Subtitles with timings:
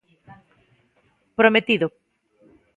[1.39, 1.87] Prometido.